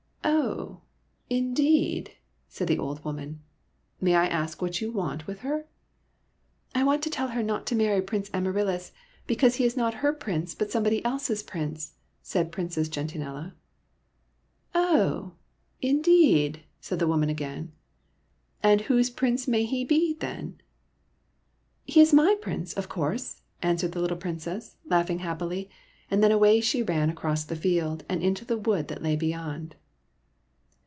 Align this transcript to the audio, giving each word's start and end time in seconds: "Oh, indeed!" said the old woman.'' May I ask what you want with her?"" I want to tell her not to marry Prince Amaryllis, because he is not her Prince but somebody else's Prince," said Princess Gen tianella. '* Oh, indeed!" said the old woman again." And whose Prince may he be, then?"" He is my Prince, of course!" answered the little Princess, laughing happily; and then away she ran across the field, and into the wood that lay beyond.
"Oh, 0.43 0.81
indeed!" 1.31 2.15
said 2.55 2.67
the 2.67 2.77
old 2.77 3.03
woman.'' 3.05 3.41
May 4.01 4.15
I 4.15 4.27
ask 4.27 4.61
what 4.61 4.79
you 4.81 4.91
want 4.91 5.25
with 5.25 5.39
her?"" 5.39 5.65
I 6.75 6.83
want 6.83 7.01
to 7.03 7.09
tell 7.09 7.29
her 7.29 7.41
not 7.41 7.65
to 7.67 7.75
marry 7.75 8.01
Prince 8.01 8.29
Amaryllis, 8.33 8.91
because 9.25 9.55
he 9.55 9.63
is 9.63 9.75
not 9.77 9.95
her 9.95 10.11
Prince 10.13 10.53
but 10.53 10.69
somebody 10.69 11.03
else's 11.05 11.41
Prince," 11.41 11.93
said 12.21 12.51
Princess 12.51 12.89
Gen 12.89 13.07
tianella. 13.07 13.53
'* 14.15 14.75
Oh, 14.75 15.33
indeed!" 15.81 16.63
said 16.81 16.99
the 16.99 17.05
old 17.05 17.11
woman 17.11 17.29
again." 17.29 17.71
And 18.63 18.81
whose 18.81 19.09
Prince 19.09 19.47
may 19.47 19.63
he 19.65 19.83
be, 19.85 20.13
then?"" 20.15 20.59
He 21.85 21.99
is 22.01 22.13
my 22.13 22.35
Prince, 22.41 22.73
of 22.73 22.89
course!" 22.89 23.41
answered 23.63 23.93
the 23.93 24.01
little 24.01 24.17
Princess, 24.17 24.75
laughing 24.85 25.19
happily; 25.19 25.69
and 26.11 26.21
then 26.23 26.31
away 26.31 26.59
she 26.61 26.83
ran 26.83 27.09
across 27.09 27.43
the 27.45 27.55
field, 27.55 28.03
and 28.09 28.21
into 28.21 28.43
the 28.45 28.57
wood 28.57 28.87
that 28.89 29.01
lay 29.03 29.15
beyond. 29.15 29.75